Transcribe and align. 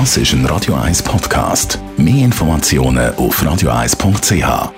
Das 0.00 0.16
ist 0.16 0.32
ein 0.32 0.44
Radio 0.46 0.74
1 0.74 1.04
Podcast. 1.04 1.78
Mehr 1.96 2.24
Informationen 2.24 3.14
auf 3.14 3.40
radio1.ch. 3.40 4.72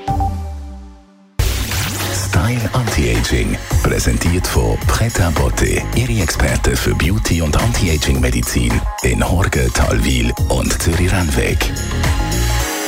Style 2.12 2.70
Anti-Aging, 2.74 3.56
präsentiert 3.82 4.46
von 4.46 4.76
Preta 4.86 5.30
Botte, 5.30 5.82
Ihre 5.94 6.22
Experte 6.22 6.76
für 6.76 6.94
Beauty 6.94 7.40
und 7.40 7.56
Anti-Aging-Medizin 7.56 8.78
in 9.04 9.26
Horge, 9.26 9.70
Talwil 9.72 10.34
und 10.50 10.70
Zürich-Rennweg. 10.82 11.72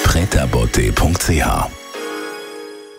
pretabotte.ch 0.04 1.70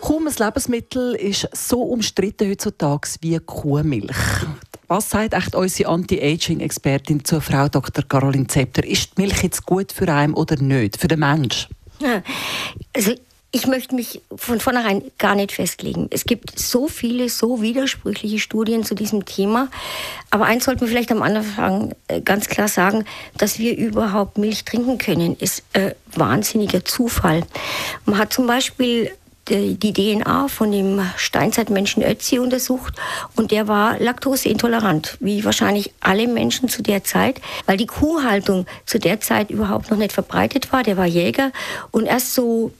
Kaum 0.00 0.26
ein 0.26 0.34
Lebensmittel 0.36 1.14
ist 1.14 1.48
so 1.52 1.82
umstritten 1.82 2.50
heutzutage 2.50 3.10
wie 3.20 3.38
Kuhmilch. 3.38 4.16
Was 4.90 5.08
sagt 5.08 5.34
echt 5.34 5.54
unsere 5.54 5.88
Anti-Aging-Expertin 5.88 7.24
zur 7.24 7.40
Frau 7.40 7.68
Dr. 7.68 8.02
Caroline 8.02 8.48
Zepter? 8.48 8.84
Ist 8.84 9.12
die 9.16 9.22
Milch 9.22 9.40
jetzt 9.44 9.64
gut 9.64 9.92
für 9.92 10.12
einen 10.12 10.34
oder 10.34 10.56
nicht, 10.56 10.98
für 10.98 11.06
den 11.06 11.20
Mensch? 11.20 11.68
Also 12.92 13.12
ich 13.52 13.68
möchte 13.68 13.94
mich 13.94 14.20
von 14.34 14.58
vornherein 14.58 15.04
gar 15.16 15.36
nicht 15.36 15.52
festlegen. 15.52 16.08
Es 16.10 16.24
gibt 16.24 16.58
so 16.58 16.88
viele, 16.88 17.28
so 17.28 17.62
widersprüchliche 17.62 18.40
Studien 18.40 18.82
zu 18.82 18.96
diesem 18.96 19.24
Thema. 19.24 19.68
Aber 20.30 20.46
eins 20.46 20.64
sollten 20.64 20.80
wir 20.80 20.88
vielleicht 20.88 21.12
am 21.12 21.22
Anfang 21.22 21.94
äh, 22.08 22.20
ganz 22.20 22.48
klar 22.48 22.66
sagen, 22.66 23.04
dass 23.38 23.60
wir 23.60 23.76
überhaupt 23.76 24.38
Milch 24.38 24.64
trinken 24.64 24.98
können, 24.98 25.36
ist 25.36 25.62
äh, 25.72 25.94
wahnsinniger 26.16 26.84
Zufall. 26.84 27.44
Man 28.06 28.18
hat 28.18 28.32
zum 28.32 28.48
Beispiel 28.48 29.12
die 29.50 29.92
DNA 29.92 30.48
von 30.48 30.70
dem 30.70 31.00
Steinzeitmenschen 31.16 32.02
Ötzi 32.02 32.38
untersucht 32.38 32.94
und 33.36 33.50
der 33.50 33.68
war 33.68 33.98
laktoseintolerant, 33.98 35.16
wie 35.20 35.44
wahrscheinlich 35.44 35.92
alle 36.00 36.28
Menschen 36.28 36.68
zu 36.68 36.82
der 36.82 37.04
Zeit, 37.04 37.40
weil 37.66 37.76
die 37.76 37.86
Kuhhaltung 37.86 38.66
zu 38.86 38.98
der 38.98 39.20
Zeit 39.20 39.50
überhaupt 39.50 39.90
noch 39.90 39.98
nicht 39.98 40.12
verbreitet 40.12 40.72
war. 40.72 40.82
Der 40.82 40.96
war 40.96 41.06
Jäger 41.06 41.52
und 41.90 42.06
erst 42.06 42.34
so 42.34 42.72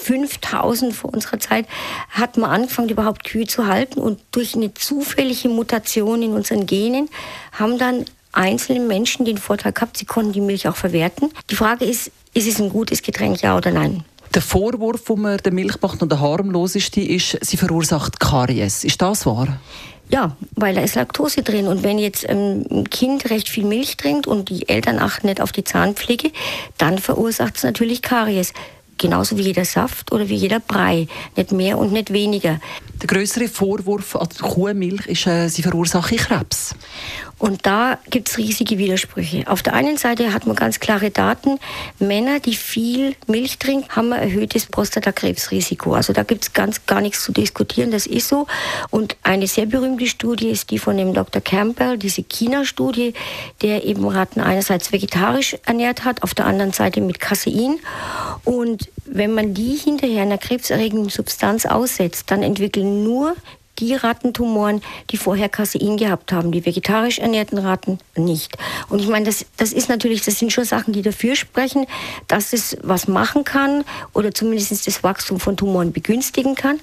5000 0.00 0.94
vor 0.94 1.12
unserer 1.12 1.38
Zeit 1.38 1.66
hat 2.10 2.36
man 2.36 2.50
angefangen, 2.50 2.88
überhaupt 2.88 3.24
Kühe 3.24 3.46
zu 3.46 3.66
halten 3.66 4.00
und 4.00 4.20
durch 4.32 4.54
eine 4.54 4.74
zufällige 4.74 5.48
Mutation 5.48 6.22
in 6.22 6.32
unseren 6.32 6.66
Genen 6.66 7.08
haben 7.52 7.78
dann 7.78 8.04
einzelne 8.32 8.80
Menschen 8.80 9.24
den 9.24 9.38
Vorteil 9.38 9.72
gehabt, 9.72 9.96
sie 9.96 10.06
konnten 10.06 10.32
die 10.32 10.40
Milch 10.40 10.68
auch 10.68 10.76
verwerten. 10.76 11.30
Die 11.50 11.56
Frage 11.56 11.84
ist, 11.84 12.10
ist 12.34 12.48
es 12.48 12.60
ein 12.60 12.68
gutes 12.68 13.02
Getränk, 13.02 13.42
ja 13.42 13.56
oder 13.56 13.70
nein? 13.70 14.04
Der 14.34 14.42
Vorwurf, 14.42 15.04
den 15.04 15.20
man 15.20 15.36
der 15.38 15.52
Milch 15.52 15.80
macht 15.80 16.02
und 16.02 16.10
der 16.10 16.20
harmloseste, 16.20 17.00
ist, 17.00 17.38
sie 17.40 17.56
verursacht 17.56 18.18
Karies. 18.18 18.82
Ist 18.82 19.00
das 19.00 19.26
wahr? 19.26 19.60
Ja, 20.10 20.36
weil 20.56 20.74
da 20.74 20.80
ist 20.80 20.96
Laktose 20.96 21.42
drin. 21.42 21.68
Und 21.68 21.84
wenn 21.84 21.98
jetzt 21.98 22.28
ein 22.28 22.84
Kind 22.90 23.30
recht 23.30 23.48
viel 23.48 23.64
Milch 23.64 23.96
trinkt 23.96 24.26
und 24.26 24.48
die 24.48 24.68
Eltern 24.68 24.98
achten 24.98 25.28
nicht 25.28 25.40
auf 25.40 25.52
die 25.52 25.62
Zahnpflege, 25.62 26.32
dann 26.78 26.98
verursacht 26.98 27.56
es 27.56 27.62
natürlich 27.62 28.02
Karies. 28.02 28.52
Genauso 28.98 29.38
wie 29.38 29.42
jeder 29.42 29.64
Saft 29.64 30.12
oder 30.12 30.28
wie 30.28 30.36
jeder 30.36 30.60
Brei. 30.60 31.08
Nicht 31.36 31.52
mehr 31.52 31.78
und 31.78 31.92
nicht 31.92 32.12
weniger. 32.12 32.60
Der 33.02 33.06
größere 33.06 33.48
Vorwurf 33.48 34.14
an 34.16 34.28
die 34.36 34.42
Kuhmilch 34.42 35.06
ist, 35.06 35.26
äh, 35.26 35.48
sie 35.48 35.62
verursache 35.62 36.16
Krebs. 36.16 36.74
Und 37.44 37.66
da 37.66 37.98
gibt 38.08 38.30
es 38.30 38.38
riesige 38.38 38.78
Widersprüche. 38.78 39.44
Auf 39.48 39.62
der 39.62 39.74
einen 39.74 39.98
Seite 39.98 40.32
hat 40.32 40.46
man 40.46 40.56
ganz 40.56 40.80
klare 40.80 41.10
Daten. 41.10 41.58
Männer, 41.98 42.40
die 42.40 42.54
viel 42.54 43.16
Milch 43.26 43.58
trinken, 43.58 43.86
haben 43.94 44.14
ein 44.14 44.22
erhöhtes 44.22 44.64
Prostatakrebsrisiko. 44.64 45.92
Also 45.92 46.14
da 46.14 46.22
gibt 46.22 46.44
es 46.44 46.52
ganz 46.54 46.86
gar 46.86 47.02
nichts 47.02 47.22
zu 47.22 47.32
diskutieren, 47.32 47.90
das 47.90 48.06
ist 48.06 48.28
so. 48.28 48.46
Und 48.88 49.18
eine 49.22 49.46
sehr 49.46 49.66
berühmte 49.66 50.06
Studie 50.06 50.48
ist 50.48 50.70
die 50.70 50.78
von 50.78 50.96
dem 50.96 51.12
Dr. 51.12 51.42
Campbell, 51.42 51.98
diese 51.98 52.22
China-Studie, 52.22 53.12
der 53.60 53.84
eben 53.84 54.08
Ratten 54.08 54.40
einerseits 54.40 54.90
vegetarisch 54.90 55.54
ernährt 55.66 56.06
hat, 56.06 56.22
auf 56.22 56.32
der 56.32 56.46
anderen 56.46 56.72
Seite 56.72 57.02
mit 57.02 57.20
Casein. 57.20 57.78
Und 58.44 58.88
wenn 59.04 59.34
man 59.34 59.52
die 59.52 59.76
hinterher 59.76 60.22
einer 60.22 60.38
krebserregenden 60.38 61.10
Substanz 61.10 61.66
aussetzt, 61.66 62.30
dann 62.30 62.42
entwickeln 62.42 63.04
nur 63.04 63.36
die 63.78 63.94
Rattentumoren, 63.94 64.82
die 65.10 65.16
vorher 65.16 65.48
Casein 65.48 65.96
gehabt 65.96 66.32
haben, 66.32 66.52
die 66.52 66.64
vegetarisch 66.64 67.18
ernährten 67.18 67.58
Ratten 67.58 67.98
nicht. 68.16 68.56
Und 68.88 69.00
ich 69.00 69.08
meine, 69.08 69.26
das, 69.26 69.46
das 69.56 69.72
ist 69.72 69.88
natürlich, 69.88 70.22
das 70.22 70.38
sind 70.38 70.52
schon 70.52 70.64
Sachen, 70.64 70.92
die 70.92 71.02
dafür 71.02 71.36
sprechen, 71.36 71.86
dass 72.28 72.52
es 72.52 72.76
was 72.82 73.08
machen 73.08 73.44
kann 73.44 73.84
oder 74.12 74.32
zumindest 74.32 74.86
das 74.86 75.02
Wachstum 75.02 75.40
von 75.40 75.56
Tumoren 75.56 75.92
begünstigen 75.92 76.54
kann. 76.54 76.80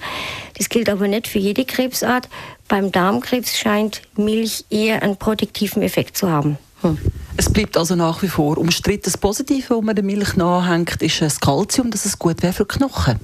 Das 0.57 0.69
gilt 0.69 0.89
aber 0.89 1.07
nicht 1.07 1.27
für 1.27 1.39
jede 1.39 1.65
Krebsart. 1.65 2.29
Beim 2.67 2.91
Darmkrebs 2.91 3.57
scheint 3.57 4.01
Milch 4.15 4.65
eher 4.69 5.01
einen 5.03 5.17
protektiven 5.17 5.81
Effekt 5.81 6.17
zu 6.17 6.29
haben. 6.29 6.57
Hm. 6.81 6.97
Es 7.37 7.51
bleibt 7.51 7.77
also 7.77 7.95
nach 7.95 8.21
wie 8.21 8.27
vor 8.27 8.57
umstritten. 8.57 9.03
Das 9.05 9.17
Positive, 9.17 9.77
was 9.77 9.83
man 9.83 9.95
der 9.95 10.03
Milch 10.03 10.35
nachhängt, 10.35 11.01
ist 11.01 11.21
das 11.21 11.39
Kalzium, 11.39 11.91
dass 11.91 12.05
es 12.05 12.17
gut 12.17 12.41
wäre 12.43 12.53
für 12.53 12.65
Knochen. 12.65 13.19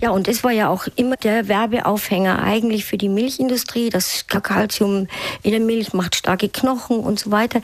Ja, 0.00 0.10
und 0.10 0.28
das 0.28 0.42
war 0.44 0.50
ja 0.50 0.68
auch 0.68 0.86
immer 0.96 1.16
der 1.16 1.48
Werbeaufhänger 1.48 2.42
eigentlich 2.42 2.86
für 2.86 2.96
die 2.96 3.10
Milchindustrie. 3.10 3.90
Das 3.90 4.26
Kalzium 4.26 5.08
in 5.42 5.50
der 5.50 5.60
Milch 5.60 5.92
macht 5.92 6.16
starke 6.16 6.48
Knochen 6.48 7.00
und 7.00 7.18
so 7.18 7.30
weiter. 7.30 7.60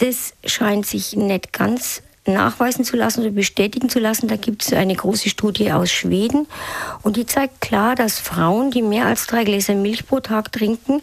Das 0.00 0.32
scheint 0.46 0.86
sich 0.86 1.14
nicht 1.14 1.52
ganz 1.52 2.02
nachweisen 2.24 2.84
zu 2.84 2.96
lassen 2.96 3.20
oder 3.20 3.30
bestätigen 3.30 3.88
zu 3.88 3.98
lassen. 3.98 4.28
Da 4.28 4.36
gibt 4.36 4.62
es 4.62 4.72
eine 4.72 4.94
große 4.94 5.28
Studie 5.28 5.72
aus 5.72 5.90
Schweden 5.90 6.46
und 7.02 7.16
die 7.16 7.26
zeigt 7.26 7.60
klar, 7.60 7.94
dass 7.94 8.18
Frauen, 8.18 8.70
die 8.70 8.82
mehr 8.82 9.06
als 9.06 9.26
drei 9.26 9.44
Gläser 9.44 9.74
Milch 9.74 10.06
pro 10.06 10.20
Tag 10.20 10.52
trinken, 10.52 11.02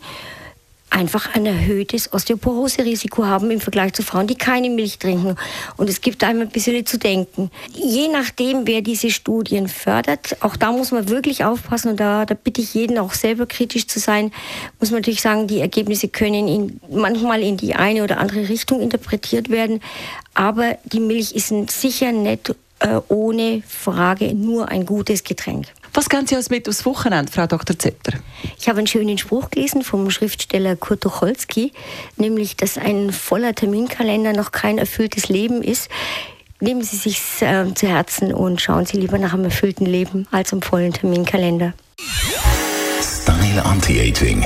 einfach 0.96 1.36
ein 1.36 1.46
erhöhtes 1.46 2.14
Osteoporose-Risiko 2.14 3.26
haben 3.26 3.52
im 3.52 3.60
Vergleich 3.60 3.94
zu 3.94 4.02
Frauen, 4.02 4.28
die 4.28 4.36
keine 4.36 4.70
Milch 4.70 4.98
trinken. 4.98 5.36
Und 5.76 5.90
es 5.90 6.00
gibt 6.02 6.24
einem 6.24 6.42
ein 6.42 6.50
bisschen 6.50 6.86
zu 6.86 6.98
denken. 6.98 7.52
Je 7.74 8.08
nachdem, 8.08 8.66
wer 8.66 8.82
diese 8.82 9.12
Studien 9.12 9.68
fördert, 9.68 10.38
auch 10.42 10.56
da 10.56 10.72
muss 10.72 10.92
man 10.92 11.10
wirklich 11.10 11.44
aufpassen 11.44 11.92
und 11.92 12.00
da, 12.00 12.26
da 12.26 12.34
bitte 12.34 12.62
ich 12.62 12.74
jeden 12.74 12.98
auch 12.98 13.14
selber 13.14 13.46
kritisch 13.46 13.88
zu 13.88 14.00
sein, 14.00 14.32
muss 14.80 14.92
man 14.92 15.02
natürlich 15.02 15.22
sagen, 15.22 15.48
die 15.48 15.60
Ergebnisse 15.60 16.08
können 16.08 16.48
in, 16.48 16.80
manchmal 16.90 17.44
in 17.44 17.58
die 17.58 17.76
eine 17.76 18.04
oder 18.04 18.20
andere 18.20 18.48
Richtung 18.48 18.80
interpretiert 18.80 19.50
werden. 19.50 19.82
Aber 20.34 20.78
die 20.86 21.02
Milch 21.02 21.34
ist 21.34 21.54
sicher 21.70 22.14
nicht 22.14 22.56
äh, 22.80 23.02
ohne 23.10 23.64
Frage 23.68 24.34
nur 24.34 24.70
ein 24.70 24.86
gutes 24.86 25.24
Getränk. 25.24 25.68
Was 25.96 26.10
gehen 26.10 26.28
Sie 26.28 26.36
als 26.36 26.50
mit 26.50 26.68
aufs 26.68 26.86
Wochenende, 26.86 27.32
Frau 27.32 27.48
Dr. 27.48 27.80
Zepter? 27.80 28.20
Ich 28.60 28.68
habe 28.68 28.80
einen 28.80 28.88
schönen 28.88 29.18
Spruch 29.18 29.50
gelesen 29.50 29.82
vom 29.82 30.12
Schriftsteller 30.12 30.76
Kurt 30.76 31.00
Tucholsky, 31.00 31.72
nämlich, 32.18 32.58
dass 32.58 32.78
ein 32.78 33.14
voller 33.14 33.56
Terminkalender 33.56 34.34
noch 34.34 34.52
kein 34.52 34.78
erfülltes 34.78 35.30
Leben 35.30 35.64
ist. 35.64 35.88
Nehmen 36.60 36.82
Sie 36.82 36.98
sich 36.98 37.22
äh, 37.40 37.74
zu 37.74 37.88
Herzen 37.88 38.34
und 38.34 38.60
schauen 38.60 38.86
Sie 38.86 38.98
lieber 38.98 39.18
nach 39.18 39.34
einem 39.34 39.46
erfüllten 39.46 39.86
Leben 39.86 40.28
als 40.32 40.52
einem 40.52 40.62
vollen 40.62 40.92
Terminkalender. 40.92 41.74
Style 43.02 43.64
Anti-Aging 43.64 44.46